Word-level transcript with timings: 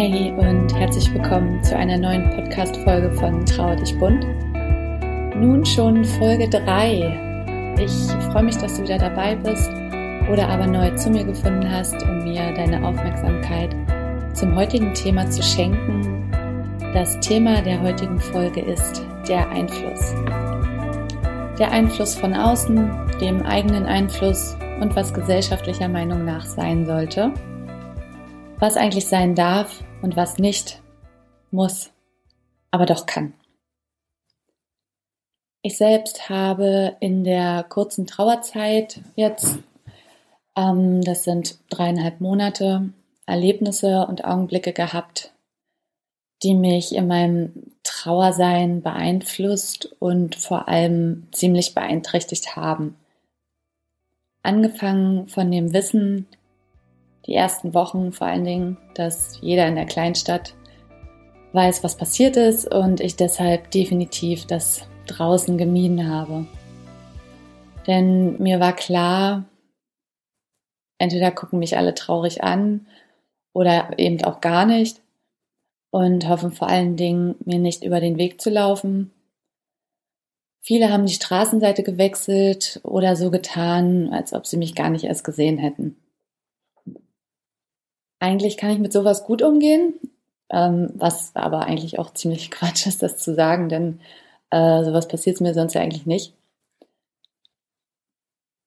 Hey 0.00 0.30
und 0.30 0.72
herzlich 0.76 1.12
willkommen 1.12 1.60
zu 1.64 1.76
einer 1.76 1.98
neuen 1.98 2.30
Podcast-Folge 2.30 3.10
von 3.14 3.44
Trau 3.44 3.74
dich 3.74 3.98
bunt. 3.98 4.24
Nun 5.34 5.66
schon 5.66 6.04
Folge 6.04 6.48
3. 6.48 7.74
Ich 7.80 7.92
freue 8.30 8.44
mich, 8.44 8.56
dass 8.58 8.76
du 8.76 8.84
wieder 8.84 8.98
dabei 8.98 9.34
bist 9.34 9.68
oder 10.30 10.48
aber 10.50 10.68
neu 10.68 10.94
zu 10.94 11.10
mir 11.10 11.24
gefunden 11.24 11.68
hast, 11.68 12.00
um 12.00 12.22
mir 12.22 12.54
deine 12.54 12.86
Aufmerksamkeit 12.86 13.74
zum 14.34 14.54
heutigen 14.54 14.94
Thema 14.94 15.28
zu 15.28 15.42
schenken. 15.42 16.30
Das 16.94 17.18
Thema 17.18 17.60
der 17.62 17.82
heutigen 17.82 18.20
Folge 18.20 18.60
ist 18.60 19.02
der 19.28 19.50
Einfluss. 19.50 20.14
Der 21.58 21.72
Einfluss 21.72 22.14
von 22.14 22.34
außen, 22.34 22.88
dem 23.20 23.42
eigenen 23.42 23.84
Einfluss 23.84 24.56
und 24.80 24.94
was 24.94 25.12
gesellschaftlicher 25.12 25.88
Meinung 25.88 26.24
nach 26.24 26.46
sein 26.46 26.86
sollte 26.86 27.32
was 28.60 28.76
eigentlich 28.76 29.06
sein 29.06 29.34
darf 29.34 29.84
und 30.02 30.16
was 30.16 30.38
nicht 30.38 30.82
muss, 31.50 31.90
aber 32.70 32.86
doch 32.86 33.06
kann. 33.06 33.32
Ich 35.62 35.76
selbst 35.76 36.28
habe 36.28 36.96
in 37.00 37.24
der 37.24 37.64
kurzen 37.64 38.06
Trauerzeit 38.06 39.00
jetzt, 39.16 39.58
ähm, 40.56 41.02
das 41.02 41.24
sind 41.24 41.58
dreieinhalb 41.68 42.20
Monate, 42.20 42.90
Erlebnisse 43.26 44.06
und 44.06 44.24
Augenblicke 44.24 44.72
gehabt, 44.72 45.32
die 46.42 46.54
mich 46.54 46.94
in 46.94 47.08
meinem 47.08 47.52
Trauersein 47.82 48.82
beeinflusst 48.82 49.96
und 49.98 50.36
vor 50.36 50.68
allem 50.68 51.26
ziemlich 51.32 51.74
beeinträchtigt 51.74 52.54
haben. 52.54 52.96
Angefangen 54.42 55.28
von 55.28 55.50
dem 55.50 55.72
Wissen, 55.72 56.26
die 57.28 57.34
ersten 57.34 57.74
Wochen 57.74 58.12
vor 58.12 58.26
allen 58.26 58.44
Dingen, 58.44 58.78
dass 58.94 59.38
jeder 59.42 59.68
in 59.68 59.74
der 59.74 59.84
Kleinstadt 59.84 60.54
weiß, 61.52 61.84
was 61.84 61.96
passiert 61.96 62.36
ist 62.36 62.66
und 62.72 63.00
ich 63.00 63.16
deshalb 63.16 63.70
definitiv 63.70 64.46
das 64.46 64.88
draußen 65.06 65.58
gemieden 65.58 66.10
habe. 66.10 66.46
Denn 67.86 68.42
mir 68.42 68.60
war 68.60 68.74
klar, 68.74 69.44
entweder 70.98 71.30
gucken 71.30 71.58
mich 71.58 71.76
alle 71.76 71.94
traurig 71.94 72.42
an 72.42 72.86
oder 73.52 73.98
eben 73.98 74.24
auch 74.24 74.40
gar 74.40 74.64
nicht 74.64 75.00
und 75.90 76.28
hoffen 76.28 76.50
vor 76.50 76.68
allen 76.68 76.96
Dingen, 76.96 77.36
mir 77.44 77.58
nicht 77.58 77.84
über 77.84 78.00
den 78.00 78.16
Weg 78.16 78.40
zu 78.40 78.48
laufen. 78.48 79.10
Viele 80.60 80.90
haben 80.90 81.06
die 81.06 81.14
Straßenseite 81.14 81.82
gewechselt 81.82 82.80
oder 82.84 83.16
so 83.16 83.30
getan, 83.30 84.12
als 84.12 84.32
ob 84.32 84.46
sie 84.46 84.56
mich 84.56 84.74
gar 84.74 84.90
nicht 84.90 85.04
erst 85.04 85.24
gesehen 85.24 85.58
hätten 85.58 85.96
eigentlich 88.20 88.56
kann 88.56 88.70
ich 88.70 88.78
mit 88.78 88.92
sowas 88.92 89.24
gut 89.24 89.42
umgehen, 89.42 89.94
ähm, 90.50 90.90
was 90.94 91.34
aber 91.34 91.60
eigentlich 91.62 91.98
auch 91.98 92.12
ziemlich 92.12 92.50
Quatsch 92.52 92.86
ist, 92.86 93.02
das 93.02 93.18
zu 93.18 93.34
sagen, 93.34 93.68
denn 93.68 94.00
äh, 94.50 94.84
sowas 94.84 95.08
passiert 95.08 95.40
mir 95.40 95.54
sonst 95.54 95.74
ja 95.74 95.80
eigentlich 95.80 96.06
nicht. 96.06 96.34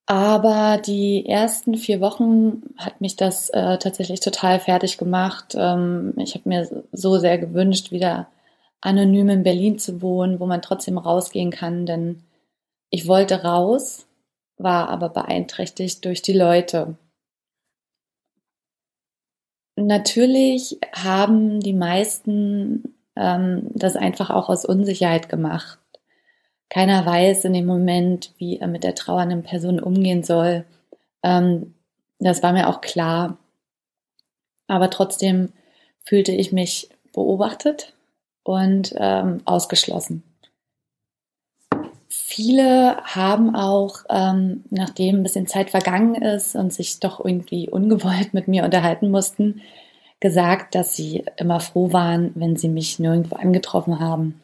Aber 0.08 0.78
die 0.78 1.26
ersten 1.26 1.76
vier 1.76 2.02
Wochen 2.02 2.64
hat 2.78 3.00
mich 3.00 3.16
das 3.16 3.50
äh, 3.52 3.78
tatsächlich 3.78 4.20
total 4.20 4.60
fertig 4.60 4.98
gemacht. 4.98 5.56
Ähm, 5.58 6.14
ich 6.18 6.36
habe 6.36 6.50
mir 6.50 6.84
so 6.92 7.18
sehr 7.18 7.38
gewünscht, 7.38 7.92
wieder 7.92 8.28
anonym 8.82 9.30
in 9.30 9.44
Berlin 9.44 9.80
zu 9.80 10.02
wohnen, 10.02 10.40
wo 10.40 10.48
man 10.48 10.62
trotzdem 10.62 10.98
rausgehen 10.98 11.52
kann, 11.52 11.86
denn 11.86 12.24
ich 12.90 13.08
wollte 13.08 13.44
raus, 13.44 14.06
war 14.58 14.90
aber 14.90 15.10
beeinträchtigt 15.10 16.04
durch 16.04 16.22
die 16.22 16.34
Leute. 16.34 16.96
Natürlich 19.88 20.80
haben 20.94 21.60
die 21.60 21.74
meisten 21.74 22.96
ähm, 23.16 23.68
das 23.74 23.96
einfach 23.96 24.30
auch 24.30 24.50
aus 24.50 24.66
Unsicherheit 24.66 25.30
gemacht. 25.30 25.80
Keiner 26.70 27.06
weiß 27.06 27.46
in 27.46 27.54
dem 27.54 27.66
Moment, 27.66 28.34
wie 28.38 28.60
er 28.60 28.68
mit 28.68 28.84
der 28.84 28.96
trauernden 28.96 29.44
Person 29.44 29.80
umgehen 29.80 30.24
soll. 30.24 30.66
Ähm, 31.24 31.74
das 32.20 32.42
war 32.44 32.54
mir 32.54 32.70
auch 32.70 32.82
klar. 32.82 33.38
Aber 34.68 34.90
trotzdem 34.90 35.52
fühlte 36.06 36.32
ich 36.32 36.52
mich 36.52 36.90
beobachtet 37.14 37.94
und 38.44 38.94
ähm, 38.98 39.42
ausgeschlossen. 39.46 40.24
Viele 42.34 42.96
haben 43.04 43.56
auch, 43.56 44.06
ähm, 44.10 44.64
nachdem 44.70 45.18
ein 45.18 45.24
bisschen 45.24 45.48
Zeit 45.48 45.70
vergangen 45.70 46.16
ist 46.16 46.56
und 46.56 46.72
sich 46.72 47.02
doch 47.02 47.24
irgendwie 47.24 47.70
ungewollt 47.70 48.34
mit 48.34 48.48
mir 48.48 48.64
unterhalten 48.64 49.12
mussten, 49.12 49.62
gesagt, 50.22 50.74
dass 50.74 50.96
sie 50.96 51.26
immer 51.36 51.60
froh 51.60 51.92
waren, 51.92 52.32
wenn 52.36 52.56
sie 52.56 52.70
mich 52.70 53.00
nirgendwo 53.00 53.36
angetroffen 53.36 54.00
haben. 54.00 54.42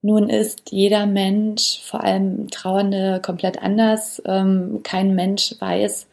Nun 0.00 0.30
ist 0.30 0.70
jeder 0.70 1.06
Mensch, 1.06 1.80
vor 1.82 2.04
allem 2.04 2.48
Trauernde, 2.48 3.20
komplett 3.20 3.60
anders. 3.60 4.22
Ähm, 4.26 4.82
kein 4.84 5.16
Mensch 5.16 5.56
weiß, 5.58 6.06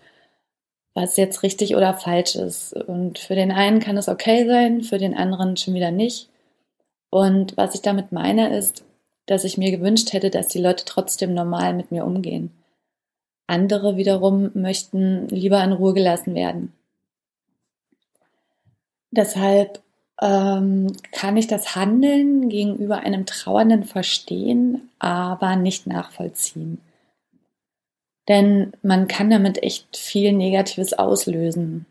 was 0.95 1.17
jetzt 1.17 1.43
richtig 1.43 1.75
oder 1.75 1.93
falsch 1.93 2.35
ist. 2.35 2.73
Und 2.73 3.19
für 3.19 3.35
den 3.35 3.51
einen 3.51 3.79
kann 3.79 3.95
es 3.95 4.09
okay 4.09 4.47
sein, 4.47 4.81
für 4.81 4.97
den 4.97 5.15
anderen 5.15 5.55
schon 5.55 5.75
wieder 5.75 5.91
nicht. 5.91 6.29
Und 7.11 7.55
was 7.57 7.75
ich 7.75 7.83
damit 7.83 8.11
meine, 8.11 8.57
ist, 8.57 8.83
dass 9.25 9.43
ich 9.43 9.57
mir 9.57 9.71
gewünscht 9.71 10.13
hätte, 10.13 10.29
dass 10.29 10.47
die 10.47 10.59
Leute 10.59 10.85
trotzdem 10.85 11.33
normal 11.33 11.73
mit 11.73 11.91
mir 11.91 12.05
umgehen. 12.05 12.51
Andere 13.47 13.97
wiederum 13.97 14.51
möchten 14.53 15.27
lieber 15.27 15.63
in 15.63 15.73
Ruhe 15.73 15.93
gelassen 15.93 16.35
werden. 16.35 16.73
Deshalb 19.11 19.81
ähm, 20.21 20.91
kann 21.11 21.37
ich 21.37 21.47
das 21.47 21.75
Handeln 21.75 22.49
gegenüber 22.49 22.99
einem 22.99 23.25
Trauernden 23.25 23.83
verstehen, 23.83 24.89
aber 24.99 25.55
nicht 25.55 25.87
nachvollziehen. 25.87 26.79
Denn 28.27 28.73
man 28.81 29.07
kann 29.07 29.29
damit 29.29 29.61
echt 29.61 29.97
viel 29.97 30.31
Negatives 30.31 30.93
auslösen. 30.93 31.85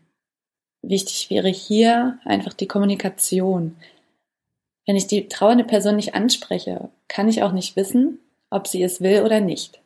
Wichtig 0.81 1.29
wäre 1.29 1.47
hier 1.49 2.19
einfach 2.25 2.53
die 2.53 2.67
Kommunikation, 2.67 3.77
wenn 4.85 4.95
ich 4.95 5.07
die 5.07 5.27
trauernde 5.27 5.63
Person 5.63 5.95
nicht 5.95 6.15
anspreche, 6.15 6.89
kann 7.07 7.29
ich 7.29 7.43
auch 7.43 7.51
nicht 7.51 7.75
wissen, 7.75 8.19
ob 8.49 8.67
sie 8.67 8.83
es 8.83 9.01
will 9.01 9.23
oder 9.23 9.39
nicht. 9.39 9.81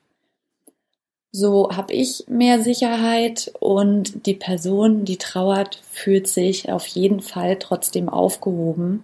So 1.32 1.70
habe 1.72 1.94
ich 1.94 2.24
mehr 2.28 2.62
Sicherheit 2.62 3.52
und 3.60 4.26
die 4.26 4.34
Person, 4.34 5.06
die 5.06 5.18
trauert, 5.18 5.82
fühlt 5.92 6.28
sich 6.28 6.72
auf 6.72 6.88
jeden 6.88 7.20
Fall 7.20 7.58
trotzdem 7.60 8.10
aufgehoben. 8.10 9.04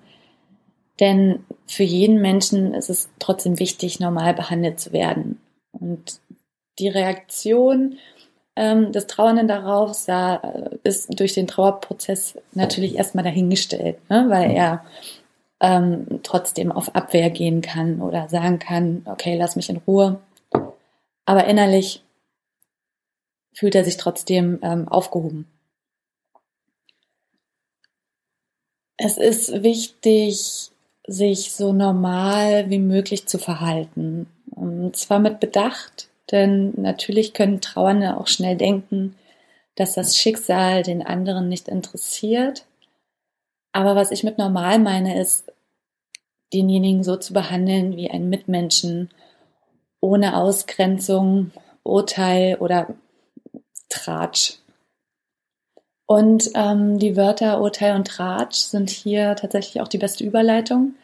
Denn 1.00 1.46
für 1.68 1.84
jeden 1.84 2.22
Menschen 2.22 2.74
ist 2.74 2.90
es 2.90 3.10
trotzdem 3.20 3.60
wichtig, 3.60 4.00
normal 4.00 4.34
behandelt 4.34 4.80
zu 4.80 4.94
werden. 4.94 5.40
Und 5.72 6.22
die 6.80 6.88
Reaktion 6.88 7.98
ähm, 8.56 8.92
des 8.92 9.08
Trauernden 9.08 9.48
darauf 9.48 9.94
sah, 9.94 10.36
äh, 10.38 10.78
ist 10.84 11.20
durch 11.20 11.34
den 11.34 11.48
Trauerprozess 11.48 12.38
natürlich 12.54 12.96
erstmal 12.96 13.24
dahingestellt, 13.24 13.98
ne? 14.10 14.26
weil 14.30 14.52
er 14.52 14.86
ähm, 15.64 16.20
trotzdem 16.24 16.72
auf 16.74 16.94
Abwehr 16.94 17.30
gehen 17.30 17.62
kann 17.62 18.02
oder 18.02 18.28
sagen 18.28 18.60
kann, 18.60 19.02
okay, 19.06 19.36
lass 19.38 19.56
mich 19.56 19.70
in 19.70 19.78
Ruhe. 19.78 20.20
Aber 21.26 21.46
innerlich 21.46 22.04
fühlt 23.54 23.74
er 23.74 23.86
sich 23.86 23.96
trotzdem 23.96 24.60
ähm, 24.62 24.90
aufgehoben. 24.90 25.48
Es 28.98 29.18
ist 29.18 29.64
wichtig, 29.64 30.72
sich 31.08 31.54
so 31.54 31.72
normal 31.72 32.70
wie 32.70 32.80
möglich 32.80 33.26
zu 33.28 33.40
verhalten. 33.40 34.28
Und 34.52 34.98
zwar 34.98 35.20
mit 35.20 35.40
Bedacht, 35.40 36.10
denn 36.32 36.74
natürlich 36.76 37.34
können 37.34 37.62
Trauernde 37.62 38.18
auch 38.18 38.28
schnell 38.28 38.58
denken, 38.58 39.16
dass 39.76 39.94
das 39.94 40.18
Schicksal 40.18 40.84
den 40.84 41.06
anderen 41.06 41.48
nicht 41.48 41.70
interessiert. 41.70 42.66
Aber 43.72 43.96
was 43.96 44.12
ich 44.12 44.24
mit 44.24 44.38
normal 44.38 44.80
meine, 44.80 45.20
ist, 45.20 45.53
denjenigen 46.54 47.04
so 47.04 47.16
zu 47.16 47.34
behandeln 47.34 47.98
wie 47.98 48.10
einen 48.10 48.30
Mitmenschen, 48.30 49.10
ohne 50.00 50.38
Ausgrenzung, 50.38 51.52
Urteil 51.84 52.58
oder 52.60 52.94
Tratsch. 53.90 54.60
Und 56.06 56.52
ähm, 56.56 57.00
die 57.00 57.16
Wörter 57.16 57.62
Urteil 57.62 57.96
und 57.96 58.08
Tratsch 58.08 58.58
sind 58.58 58.90
hier 58.90 59.36
tatsächlich 59.36 59.82
auch 59.82 59.88
die 59.88 59.98
beste 59.98 60.24
Überleitung, 60.24 60.96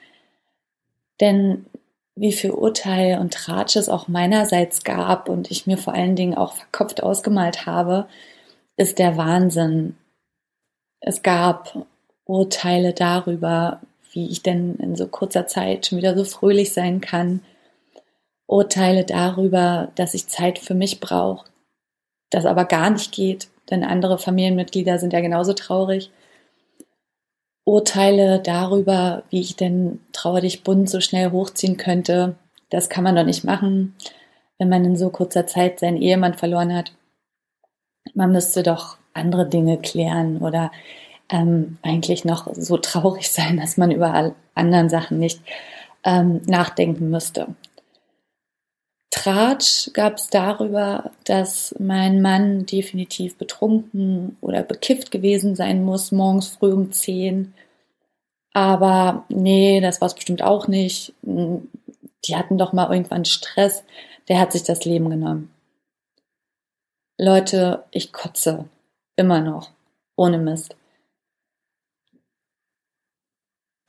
denn 1.22 1.66
wie 2.16 2.34
viel 2.34 2.51
Urteil 2.51 3.19
und 3.19 3.34
Tratsch 3.34 3.78
es 3.78 3.88
auch 3.88 4.10
meinerseits 4.10 4.84
gab 4.84 5.30
und 5.30 5.50
ich 5.51 5.68
mir 5.68 5.78
vor 5.78 5.94
allen 5.94 6.18
Dingen 6.18 6.36
auch 6.36 6.54
verkopft 6.54 7.01
ausgemalt 7.01 7.66
habe, 7.66 8.07
ist 8.75 9.00
der 9.00 9.16
Wahnsinn. 9.16 9.96
Es 11.00 11.24
gab 11.24 11.86
Urteile 12.25 12.94
darüber, 12.94 13.80
wie 14.12 14.30
ich 14.30 14.42
denn 14.42 14.76
in 14.76 14.96
so 14.96 15.08
kurzer 15.08 15.48
Zeit 15.48 15.88
schon 15.88 15.98
wieder 15.98 16.16
so 16.16 16.24
fröhlich 16.24 16.74
sein 16.74 17.02
kann. 17.02 17.42
Urteile 18.48 19.04
darüber, 19.06 19.92
dass 19.96 20.14
ich 20.14 20.28
Zeit 20.28 20.60
für 20.60 20.74
mich 20.74 21.00
brauche, 21.00 21.48
das 22.30 22.46
aber 22.46 22.66
gar 22.66 22.90
nicht 22.90 23.12
geht, 23.12 23.50
denn 23.70 23.84
andere 23.84 24.18
Familienmitglieder 24.18 24.98
sind 24.98 25.14
ja 25.14 25.20
genauso 25.22 25.54
traurig. 25.54 26.12
Urteile 27.64 28.40
darüber, 28.40 29.24
wie 29.30 29.42
ich 29.42 29.56
denn 29.56 30.00
Trauer 30.12 30.42
dich 30.42 30.64
bunt 30.64 30.90
so 30.90 31.02
schnell 31.02 31.32
hochziehen 31.32 31.78
könnte, 31.78 32.36
das 32.70 32.90
kann 32.90 33.04
man 33.04 33.16
doch 33.16 33.24
nicht 33.24 33.44
machen, 33.44 33.96
wenn 34.58 34.70
man 34.70 34.86
in 34.86 34.96
so 34.96 35.10
kurzer 35.10 35.46
Zeit 35.46 35.80
seinen 35.80 36.02
Ehemann 36.02 36.34
verloren 36.34 36.76
hat. 36.76 36.92
Man 38.16 38.32
müsste 38.32 38.64
doch 38.64 38.98
andere 39.14 39.48
Dinge 39.48 39.78
klären 39.78 40.40
oder 40.40 40.72
ähm, 41.30 41.78
eigentlich 41.81 42.26
noch 42.26 42.48
so 42.54 42.78
traurig 42.78 43.30
sein, 43.31 43.58
dass 43.58 43.78
man 43.78 43.92
über 43.92 44.14
all 44.14 44.36
anderen 44.56 44.90
Sachen 44.90 45.20
nicht 45.20 45.42
ähm, 46.04 46.42
nachdenken 46.46 47.10
müsste. 47.10 47.48
Tratsch 49.12 49.92
gab 49.94 50.18
es 50.18 50.30
darüber, 50.30 51.12
dass 51.26 51.76
mein 51.80 52.22
Mann 52.22 52.66
definitiv 52.66 53.38
betrunken 53.38 54.38
oder 54.40 54.64
bekifft 54.64 55.12
gewesen 55.12 55.56
sein 55.56 55.84
muss, 55.84 56.12
morgens 56.12 56.48
früh 56.50 56.72
um 56.72 56.92
10. 56.92 57.54
Aber 58.54 59.25
nee, 59.30 59.82
das 59.82 60.00
war 60.00 60.08
es 60.08 60.14
bestimmt 60.14 60.44
auch 60.44 60.68
nicht. 60.68 61.14
Die 61.24 62.36
hatten 62.36 62.58
doch 62.58 62.72
mal 62.72 62.92
irgendwann 62.92 63.25
Stress. 63.25 63.84
Der 64.28 64.40
hat 64.40 64.52
sich 64.52 64.64
das 64.64 64.86
Leben 64.86 65.10
genommen. 65.10 65.52
Leute, 67.18 67.84
ich 67.92 68.14
kotze. 68.14 68.66
Immer 69.16 69.42
noch. 69.42 69.72
Ohne 70.16 70.38
Mist. 70.38 70.75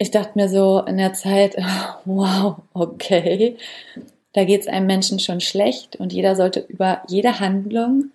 Ich 0.02 0.10
dachte 0.10 0.32
mir 0.34 0.48
so 0.48 0.80
in 0.80 0.96
der 0.96 1.12
Zeit, 1.12 1.56
wow, 2.06 2.56
okay, 2.72 3.58
da 4.32 4.44
geht 4.44 4.62
es 4.62 4.66
einem 4.66 4.86
Menschen 4.86 5.18
schon 5.18 5.42
schlecht 5.42 5.96
und 5.96 6.14
jeder 6.14 6.36
sollte 6.36 6.60
über 6.60 7.02
jede 7.08 7.38
Handlung 7.38 8.06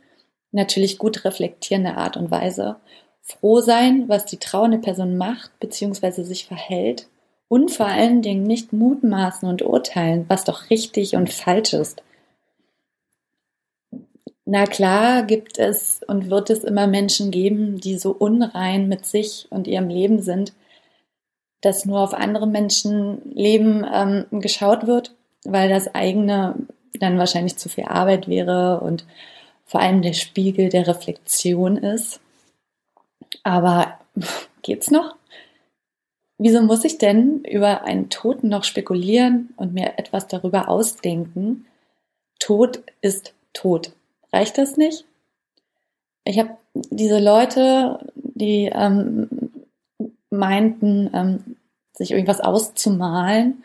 natürlich 0.52 0.98
gut 0.98 1.26
reflektierende 1.26 1.96
Art 1.96 2.18
und 2.18 2.32
Weise 2.32 2.78
froh 3.22 3.62
sein, 3.62 4.10
was 4.10 4.26
die 4.26 4.38
trauernde 4.38 4.80
Person 4.80 5.16
macht 5.16 5.52
bzw. 5.60 6.24
sich 6.24 6.48
verhält 6.48 7.08
und 7.50 7.70
vor 7.70 7.86
allen 7.86 8.24
Dingen 8.24 8.48
nicht 8.48 8.74
mutmaßen 8.74 9.48
und 9.48 9.62
urteilen, 9.62 10.26
was 10.28 10.44
doch 10.44 10.72
richtig 10.72 11.16
und 11.16 11.32
falsch 11.32 11.74
ist. 11.74 12.02
Na 14.46 14.66
klar 14.66 15.22
gibt 15.22 15.60
es 15.60 16.02
und 16.08 16.32
wird 16.32 16.50
es 16.50 16.64
immer 16.64 16.88
Menschen 16.88 17.30
geben, 17.30 17.80
die 17.80 18.00
so 18.00 18.10
unrein 18.10 18.88
mit 18.88 19.06
sich 19.06 19.46
und 19.52 19.68
ihrem 19.68 19.90
Leben 19.90 20.24
sind, 20.24 20.54
dass 21.62 21.86
nur 21.86 22.00
auf 22.00 22.14
andere 22.14 22.48
Menschenleben 22.48 23.86
ähm, 23.92 24.26
geschaut 24.42 24.88
wird 24.88 25.16
weil 25.46 25.70
das 25.70 25.94
eigene 25.94 26.56
dann 27.00 27.18
wahrscheinlich 27.18 27.58
zu 27.58 27.70
viel 27.70 27.86
Arbeit 27.86 28.28
wäre 28.28 28.82
und 28.82 29.06
vor 29.66 29.80
allem 29.80 30.02
der 30.02 30.14
Spiegel 30.14 30.70
der 30.70 30.88
Reflexion 30.88 31.78
ist. 31.78 32.20
Aber 33.44 34.00
geht's 34.62 34.92
noch? 34.92 35.16
Wieso 36.38 36.62
muss 36.62 36.84
ich 36.84 36.98
denn 36.98 37.46
über 37.46 37.84
einen 37.84 38.10
Toten 38.10 38.50
noch 38.50 38.66
spekulieren 38.66 39.54
und 39.56 39.74
mir 39.74 39.98
etwas 39.98 40.28
darüber 40.28 40.68
ausdenken? 40.68 41.66
Tod 42.40 42.84
ist 43.02 43.34
tot. 43.54 43.94
Reicht 44.34 44.58
das 44.58 44.76
nicht? 44.76 45.06
Ich 46.26 46.38
habe 46.40 46.58
diese 46.74 47.20
Leute, 47.20 48.00
die 48.16 48.70
ähm, 48.74 49.30
meinten, 50.38 51.10
ähm, 51.14 51.58
sich 51.94 52.12
irgendwas 52.12 52.42
auszumalen, 52.42 53.64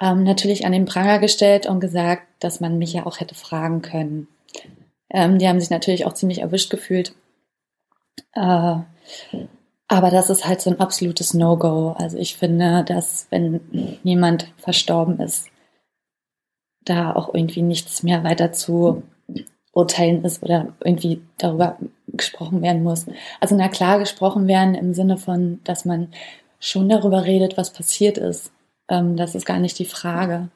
ähm, 0.00 0.24
natürlich 0.24 0.66
an 0.66 0.72
den 0.72 0.86
Pranger 0.86 1.18
gestellt 1.18 1.66
und 1.66 1.80
gesagt, 1.80 2.24
dass 2.40 2.60
man 2.60 2.78
mich 2.78 2.92
ja 2.92 3.06
auch 3.06 3.20
hätte 3.20 3.34
fragen 3.34 3.82
können. 3.82 4.28
Ähm, 5.10 5.38
die 5.38 5.48
haben 5.48 5.60
sich 5.60 5.70
natürlich 5.70 6.06
auch 6.06 6.14
ziemlich 6.14 6.40
erwischt 6.40 6.70
gefühlt. 6.70 7.14
Äh, 8.34 8.76
aber 9.92 10.10
das 10.10 10.30
ist 10.30 10.46
halt 10.46 10.60
so 10.60 10.70
ein 10.70 10.78
absolutes 10.80 11.34
No-Go. 11.34 11.94
Also 11.98 12.16
ich 12.16 12.36
finde, 12.36 12.84
dass 12.84 13.26
wenn 13.30 13.98
jemand 14.04 14.52
verstorben 14.56 15.18
ist, 15.18 15.48
da 16.84 17.12
auch 17.12 17.34
irgendwie 17.34 17.62
nichts 17.62 18.02
mehr 18.02 18.24
weiter 18.24 18.52
zu 18.52 19.02
urteilen 19.72 20.24
ist 20.24 20.42
oder 20.42 20.72
irgendwie 20.84 21.22
darüber 21.38 21.78
gesprochen 22.08 22.62
werden 22.62 22.82
muss. 22.82 23.06
Also 23.40 23.56
na 23.56 23.68
klar 23.68 23.98
gesprochen 23.98 24.48
werden 24.48 24.74
im 24.74 24.94
Sinne 24.94 25.16
von, 25.16 25.60
dass 25.64 25.84
man 25.84 26.12
schon 26.58 26.88
darüber 26.88 27.24
redet, 27.24 27.56
was 27.56 27.72
passiert 27.72 28.18
ist. 28.18 28.52
Ähm, 28.88 29.16
das 29.16 29.34
ist 29.34 29.46
gar 29.46 29.58
nicht 29.58 29.78
die 29.78 29.84
Frage. 29.84 30.48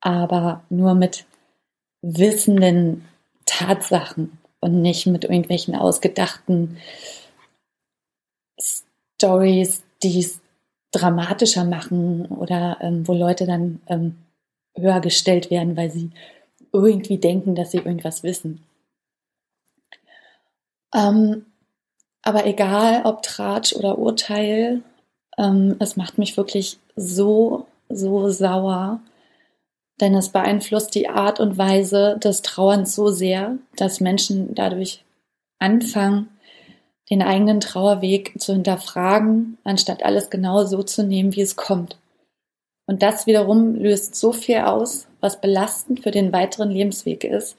Aber 0.00 0.62
nur 0.70 0.94
mit 0.94 1.26
wissenden 2.02 3.04
Tatsachen 3.44 4.38
und 4.60 4.80
nicht 4.80 5.06
mit 5.06 5.24
irgendwelchen 5.24 5.74
ausgedachten 5.74 6.78
Stories, 8.58 9.82
die 10.02 10.20
es 10.20 10.40
dramatischer 10.90 11.64
machen 11.64 12.26
oder 12.26 12.78
ähm, 12.80 13.06
wo 13.06 13.12
Leute 13.12 13.46
dann 13.46 13.80
ähm, 13.86 14.16
höher 14.74 15.00
gestellt 15.00 15.50
werden, 15.50 15.76
weil 15.76 15.90
sie 15.90 16.10
irgendwie 16.72 17.18
denken, 17.18 17.54
dass 17.54 17.70
sie 17.70 17.78
irgendwas 17.78 18.22
wissen. 18.22 18.62
Ähm, 20.94 21.46
aber 22.22 22.46
egal, 22.46 23.02
ob 23.04 23.22
Tratsch 23.22 23.74
oder 23.74 23.98
Urteil, 23.98 24.82
ähm, 25.38 25.76
es 25.78 25.96
macht 25.96 26.18
mich 26.18 26.36
wirklich 26.36 26.78
so, 26.96 27.66
so 27.88 28.30
sauer, 28.30 29.00
denn 30.00 30.14
es 30.14 30.30
beeinflusst 30.30 30.94
die 30.94 31.08
Art 31.08 31.40
und 31.40 31.56
Weise 31.58 32.18
des 32.22 32.42
Trauerns 32.42 32.94
so 32.94 33.08
sehr, 33.08 33.58
dass 33.76 34.00
Menschen 34.00 34.54
dadurch 34.54 35.04
anfangen, 35.58 36.28
den 37.10 37.22
eigenen 37.22 37.60
Trauerweg 37.60 38.34
zu 38.40 38.52
hinterfragen, 38.52 39.58
anstatt 39.64 40.02
alles 40.02 40.28
genau 40.28 40.64
so 40.64 40.82
zu 40.82 41.04
nehmen, 41.04 41.34
wie 41.36 41.42
es 41.42 41.56
kommt. 41.56 41.96
Und 42.86 43.02
das 43.02 43.26
wiederum 43.26 43.74
löst 43.74 44.16
so 44.16 44.32
viel 44.32 44.58
aus, 44.58 45.06
was 45.26 45.40
belastend 45.40 46.04
für 46.04 46.12
den 46.12 46.32
weiteren 46.32 46.70
Lebensweg 46.70 47.24
ist. 47.24 47.56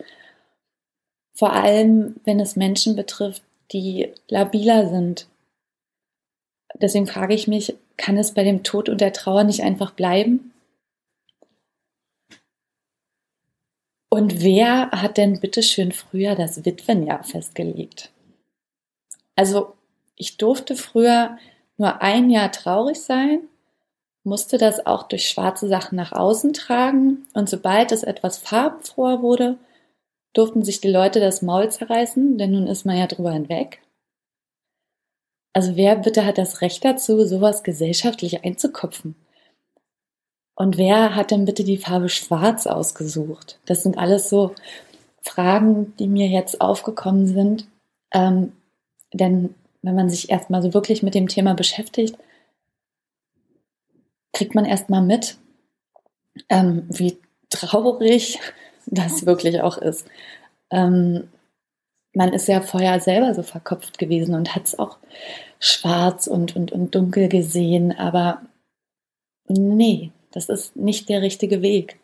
Vor 1.33 1.51
allem, 1.51 2.15
wenn 2.23 2.39
es 2.39 2.55
Menschen 2.55 2.95
betrifft, 2.95 3.43
die 3.73 4.13
labiler 4.29 4.89
sind, 4.89 5.27
deswegen 6.81 7.07
frage 7.07 7.33
ich 7.33 7.47
mich, 7.47 7.75
kann 7.97 8.17
es 8.17 8.33
bei 8.33 8.43
dem 8.45 8.63
Tod 8.63 8.87
und 8.87 9.01
der 9.01 9.11
Trauer 9.11 9.43
nicht 9.43 9.63
einfach 9.63 9.91
bleiben? 9.91 10.53
Und 14.09 14.41
wer 14.41 14.89
hat 14.91 15.17
denn 15.17 15.41
bitteschön 15.41 15.91
früher 15.91 16.35
das 16.35 16.63
Witwenjahr 16.63 17.23
festgelegt? 17.23 18.11
Also, 19.35 19.75
ich 20.15 20.37
durfte 20.37 20.77
früher 20.77 21.37
nur 21.77 22.01
ein 22.01 22.29
Jahr 22.29 22.51
traurig 22.51 23.01
sein, 23.01 23.41
musste 24.27 24.57
das 24.57 24.85
auch 24.85 25.03
durch 25.03 25.29
schwarze 25.29 25.67
Sachen 25.67 25.95
nach 25.95 26.11
außen 26.11 26.53
tragen 26.53 27.25
und 27.33 27.49
sobald 27.49 27.91
es 27.91 28.03
etwas 28.03 28.37
farbenfroher 28.37 29.21
wurde, 29.21 29.57
durften 30.33 30.63
sich 30.63 30.81
die 30.81 30.91
Leute 30.91 31.19
das 31.19 31.41
Maul 31.41 31.71
zerreißen, 31.71 32.37
denn 32.37 32.51
nun 32.51 32.67
ist 32.67 32.85
man 32.85 32.97
ja 32.97 33.07
drüber 33.07 33.31
hinweg. 33.31 33.81
Also 35.53 35.75
wer 35.75 35.95
bitte 35.95 36.25
hat 36.25 36.37
das 36.37 36.61
Recht 36.61 36.85
dazu, 36.85 37.25
sowas 37.25 37.63
gesellschaftlich 37.63 38.43
einzukopfen? 38.43 39.15
Und 40.55 40.77
wer 40.77 41.15
hat 41.15 41.31
denn 41.31 41.45
bitte 41.45 41.63
die 41.63 41.77
Farbe 41.77 42.09
Schwarz 42.09 42.67
ausgesucht? 42.67 43.59
Das 43.65 43.81
sind 43.81 43.97
alles 43.97 44.29
so 44.29 44.53
Fragen, 45.21 45.95
die 45.97 46.07
mir 46.07 46.27
jetzt 46.27 46.61
aufgekommen 46.61 47.27
sind. 47.27 47.67
Ähm, 48.11 48.51
denn 49.13 49.55
wenn 49.81 49.95
man 49.95 50.09
sich 50.09 50.29
erstmal 50.29 50.61
so 50.61 50.73
wirklich 50.73 51.01
mit 51.01 51.15
dem 51.15 51.27
Thema 51.27 51.53
beschäftigt, 51.53 52.17
kriegt 54.37 54.53
man 54.53 54.65
erstmal 54.65 55.01
mit, 55.01 55.37
ähm, 56.49 56.85
wie 56.89 57.17
traurig 57.49 58.39
das 58.85 59.25
wirklich 59.25 59.61
auch 59.61 59.77
ist. 59.77 60.05
Ähm, 60.69 61.27
man 62.13 62.33
ist 62.33 62.47
ja 62.47 62.61
vorher 62.61 62.99
selber 62.99 63.33
so 63.33 63.43
verkopft 63.43 63.97
gewesen 63.97 64.35
und 64.35 64.55
hat 64.55 64.65
es 64.65 64.77
auch 64.77 64.97
schwarz 65.59 66.27
und, 66.27 66.55
und, 66.55 66.71
und 66.71 66.93
dunkel 66.93 67.29
gesehen, 67.29 67.97
aber 67.97 68.41
nee, 69.47 70.11
das 70.31 70.49
ist 70.49 70.75
nicht 70.75 71.09
der 71.09 71.21
richtige 71.21 71.61
Weg. 71.61 71.99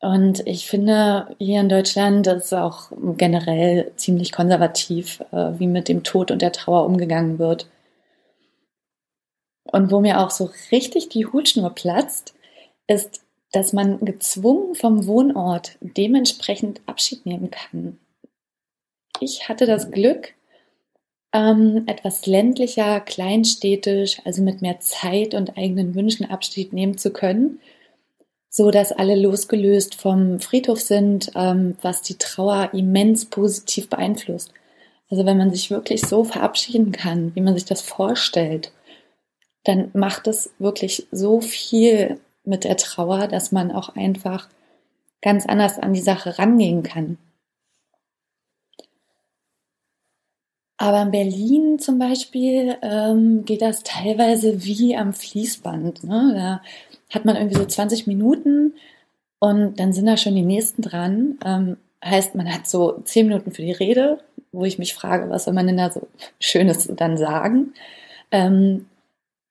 Und 0.00 0.46
ich 0.46 0.66
finde, 0.66 1.34
hier 1.38 1.60
in 1.60 1.68
Deutschland 1.68 2.26
ist 2.28 2.46
es 2.46 2.52
auch 2.52 2.90
generell 3.16 3.92
ziemlich 3.96 4.30
konservativ, 4.30 5.20
äh, 5.32 5.58
wie 5.58 5.66
mit 5.66 5.88
dem 5.88 6.04
Tod 6.04 6.30
und 6.30 6.40
der 6.40 6.52
Trauer 6.52 6.86
umgegangen 6.86 7.38
wird. 7.38 7.68
Und 9.70 9.90
wo 9.90 10.00
mir 10.00 10.20
auch 10.20 10.30
so 10.30 10.50
richtig 10.72 11.08
die 11.08 11.26
Hutschnur 11.26 11.70
platzt, 11.70 12.34
ist, 12.86 13.20
dass 13.52 13.72
man 13.72 13.98
gezwungen 14.00 14.74
vom 14.74 15.06
Wohnort 15.06 15.76
dementsprechend 15.80 16.80
Abschied 16.86 17.26
nehmen 17.26 17.50
kann. 17.50 17.98
Ich 19.20 19.48
hatte 19.48 19.66
das 19.66 19.90
Glück, 19.90 20.34
ähm, 21.32 21.84
etwas 21.86 22.26
ländlicher, 22.26 23.00
kleinstädtisch, 23.00 24.20
also 24.24 24.42
mit 24.42 24.62
mehr 24.62 24.80
Zeit 24.80 25.34
und 25.34 25.58
eigenen 25.58 25.94
Wünschen 25.94 26.30
Abschied 26.30 26.72
nehmen 26.72 26.96
zu 26.96 27.12
können, 27.12 27.60
so 28.48 28.70
dass 28.70 28.92
alle 28.92 29.14
losgelöst 29.14 29.94
vom 29.94 30.40
Friedhof 30.40 30.80
sind, 30.80 31.30
ähm, 31.34 31.76
was 31.82 32.02
die 32.02 32.16
Trauer 32.16 32.70
immens 32.72 33.26
positiv 33.26 33.88
beeinflusst. 33.90 34.52
Also 35.10 35.26
wenn 35.26 35.38
man 35.38 35.50
sich 35.50 35.70
wirklich 35.70 36.02
so 36.02 36.24
verabschieden 36.24 36.92
kann, 36.92 37.34
wie 37.34 37.40
man 37.40 37.54
sich 37.54 37.64
das 37.64 37.80
vorstellt, 37.80 38.72
dann 39.68 39.90
macht 39.92 40.26
es 40.26 40.50
wirklich 40.58 41.06
so 41.12 41.42
viel 41.42 42.18
mit 42.44 42.64
der 42.64 42.78
Trauer, 42.78 43.28
dass 43.28 43.52
man 43.52 43.70
auch 43.70 43.90
einfach 43.94 44.48
ganz 45.20 45.44
anders 45.44 45.78
an 45.78 45.92
die 45.92 46.00
Sache 46.00 46.38
rangehen 46.38 46.82
kann. 46.82 47.18
Aber 50.78 51.02
in 51.02 51.10
Berlin 51.10 51.78
zum 51.78 51.98
Beispiel 51.98 52.78
ähm, 52.80 53.44
geht 53.44 53.60
das 53.60 53.82
teilweise 53.82 54.64
wie 54.64 54.96
am 54.96 55.12
Fließband. 55.12 56.04
Ne? 56.04 56.32
Da 56.34 56.62
hat 57.12 57.26
man 57.26 57.36
irgendwie 57.36 57.56
so 57.56 57.66
20 57.66 58.06
Minuten 58.06 58.74
und 59.38 59.78
dann 59.78 59.92
sind 59.92 60.06
da 60.06 60.16
schon 60.16 60.34
die 60.34 60.42
nächsten 60.42 60.80
dran. 60.80 61.38
Ähm, 61.44 61.76
heißt, 62.02 62.34
man 62.36 62.50
hat 62.50 62.66
so 62.66 63.02
10 63.04 63.26
Minuten 63.26 63.50
für 63.50 63.62
die 63.62 63.72
Rede, 63.72 64.20
wo 64.50 64.64
ich 64.64 64.78
mich 64.78 64.94
frage, 64.94 65.28
was 65.28 65.44
soll 65.44 65.52
man 65.52 65.66
denn 65.66 65.76
da 65.76 65.90
so 65.90 66.06
Schönes 66.40 66.90
dann 66.96 67.18
sagen? 67.18 67.74
Ähm, 68.30 68.86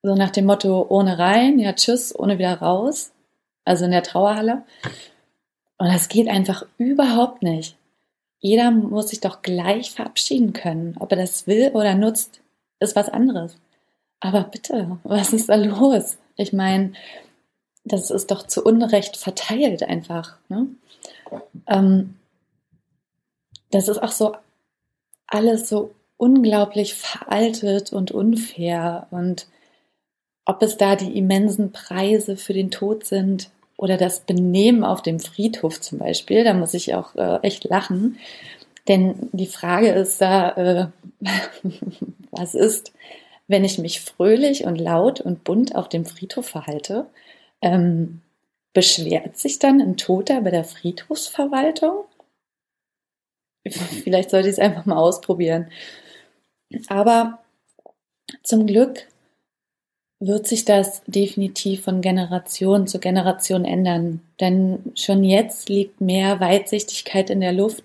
so 0.04 0.16
nach 0.16 0.32
dem 0.32 0.46
Motto, 0.46 0.86
ohne 0.90 1.18
rein, 1.20 1.60
ja 1.60 1.74
tschüss, 1.74 2.18
ohne 2.18 2.38
wieder 2.38 2.60
raus. 2.60 3.12
Also 3.66 3.86
in 3.86 3.92
der 3.92 4.04
Trauerhalle. 4.04 4.64
Und 5.78 5.88
das 5.88 6.08
geht 6.08 6.28
einfach 6.28 6.66
überhaupt 6.78 7.44
nicht. 7.44 7.76
Jeder 8.40 8.72
muss 8.72 9.10
sich 9.10 9.20
doch 9.20 9.42
gleich 9.42 9.92
verabschieden 9.92 10.54
können. 10.54 10.96
Ob 11.00 11.12
er 11.12 11.18
das 11.18 11.48
will 11.48 11.72
oder 11.74 11.96
nutzt, 11.96 12.42
ist 12.80 12.96
was 12.96 13.10
anderes. 13.10 13.58
Aber 14.20 14.44
bitte, 14.44 15.00
was 15.04 15.34
ist 15.34 15.50
da 15.50 15.56
los? 15.56 16.18
Ich 16.36 16.54
meine, 16.54 16.94
das 17.84 18.12
ist 18.12 18.32
doch 18.32 18.46
zu 18.46 18.64
Unrecht 18.64 19.18
verteilt 19.18 19.84
einfach. 19.84 20.38
Ne? 20.50 20.68
Ähm, 21.68 22.16
das 23.72 23.88
ist 23.88 24.02
auch 24.02 24.12
so 24.12 24.36
alles 25.28 25.70
so 25.70 25.94
unglaublich 26.18 26.94
veraltet 26.96 27.92
und 27.94 28.12
unfair. 28.12 29.08
Und 29.12 29.48
ob 30.48 30.64
es 30.64 30.78
da 30.78 30.96
die 30.96 31.18
immensen 31.18 31.74
Preise 31.74 32.38
für 32.38 32.54
den 32.54 32.72
Tod 32.72 33.06
sind 33.06 33.50
oder 33.76 33.98
das 33.98 34.22
Benehmen 34.22 34.86
auf 34.86 35.02
dem 35.02 35.20
Friedhof 35.20 35.82
zum 35.82 36.00
Beispiel, 36.00 36.46
da 36.46 36.54
muss 36.54 36.74
ich 36.74 36.96
auch 36.96 37.16
äh, 37.16 37.40
echt 37.42 37.66
lachen. 37.66 38.18
Denn 38.88 39.30
die 39.34 39.46
Frage 39.46 39.90
ist 39.90 40.22
da, 40.22 40.52
äh, 40.52 40.88
was 42.32 42.56
ist, 42.56 42.94
wenn 43.48 43.66
ich 43.66 43.78
mich 43.78 44.00
fröhlich 44.00 44.64
und 44.64 44.78
laut 44.78 45.20
und 45.20 45.44
bunt 45.44 45.76
auf 45.76 45.90
dem 45.90 46.06
Friedhof 46.06 46.48
verhalte? 46.48 47.08
Ähm, 47.62 48.22
beschwert 48.72 49.38
sich 49.38 49.60
dann 49.60 49.82
ein 49.82 49.98
Toter 49.98 50.42
bei 50.42 50.52
der 50.52 50.64
Friedhofsverwaltung? 50.64 52.06
Vielleicht 53.68 54.30
sollte 54.30 54.48
ich 54.48 54.54
es 54.54 54.60
einfach 54.60 54.86
mal 54.86 54.98
ausprobieren. 54.98 55.70
Aber 56.88 57.40
zum 58.44 58.66
Glück 58.66 59.08
wird 60.20 60.48
sich 60.48 60.66
das 60.66 61.04
definitiv 61.06 61.84
von 61.84 62.02
Generation 62.02 62.88
zu 62.88 63.00
Generation 63.00 63.66
ändern. 63.66 64.22
Denn 64.40 64.80
schon 64.96 65.24
jetzt 65.24 65.70
liegt 65.70 66.02
mehr 66.02 66.40
Weitsichtigkeit 66.40 67.30
in 67.30 67.40
der 67.40 67.54
Luft. 67.54 67.84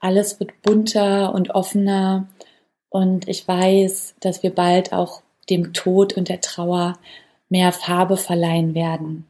Alles 0.00 0.40
wird 0.40 0.62
bunter 0.62 1.32
und 1.34 1.50
offener. 1.50 2.28
Und 2.88 3.28
ich 3.28 3.46
weiß, 3.46 4.16
dass 4.20 4.42
wir 4.42 4.54
bald 4.54 4.92
auch 4.92 5.22
dem 5.48 5.72
Tod 5.72 6.16
und 6.16 6.28
der 6.28 6.40
Trauer 6.40 6.98
mehr 7.48 7.72
Farbe 7.72 8.16
verleihen 8.16 8.74
werden. 8.74 9.26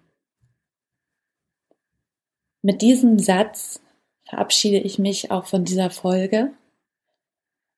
Mit 2.63 2.83
diesem 2.83 3.19
Satz 3.19 3.81
verabschiede 4.25 4.79
ich 4.79 4.99
mich 4.99 5.31
auch 5.31 5.47
von 5.47 5.65
dieser 5.65 5.91
Folge. 5.91 6.53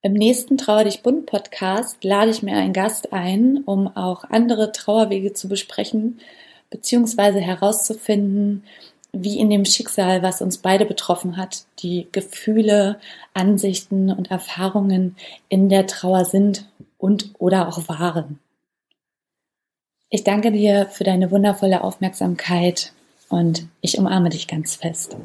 Im 0.04 0.14
nächsten 0.14 0.58
Trauer 0.58 0.82
dich 0.82 1.02
bunt 1.02 1.26
Podcast 1.26 2.02
lade 2.02 2.32
ich 2.32 2.42
mir 2.42 2.56
einen 2.56 2.72
Gast 2.72 3.12
ein, 3.12 3.62
um 3.64 3.86
auch 3.96 4.24
andere 4.24 4.72
Trauerwege 4.72 5.32
zu 5.32 5.48
besprechen, 5.48 6.18
beziehungsweise 6.70 7.38
herauszufinden, 7.38 8.64
wie 9.12 9.38
in 9.38 9.48
dem 9.48 9.64
Schicksal, 9.64 10.24
was 10.24 10.42
uns 10.42 10.58
beide 10.58 10.86
betroffen 10.86 11.36
hat, 11.36 11.66
die 11.78 12.08
Gefühle, 12.10 12.98
Ansichten 13.32 14.10
und 14.10 14.32
Erfahrungen 14.32 15.14
in 15.48 15.68
der 15.68 15.86
Trauer 15.86 16.24
sind 16.24 16.68
und 16.98 17.30
oder 17.38 17.68
auch 17.68 17.88
waren. 17.88 18.40
Ich 20.10 20.24
danke 20.24 20.50
dir 20.50 20.86
für 20.86 21.04
deine 21.04 21.30
wundervolle 21.30 21.84
Aufmerksamkeit 21.84 22.92
und 23.28 23.68
ich 23.80 23.98
umarme 23.98 24.30
dich 24.30 24.48
ganz 24.48 24.74
fest. 24.74 25.16